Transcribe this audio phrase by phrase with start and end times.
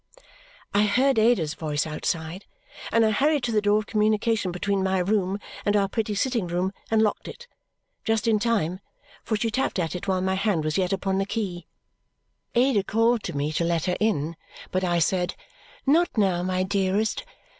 [0.73, 2.45] I heard Ada's voice outside,
[2.91, 6.47] and I hurried to the door of communication between my room and our pretty sitting
[6.47, 7.45] room, and locked it.
[8.03, 8.79] Just in time,
[9.23, 11.67] for she tapped at it while my hand was yet upon the key.
[12.55, 14.35] Ada called to me to let her in,
[14.71, 15.35] but I said,
[15.85, 17.23] "Not now, my dearest.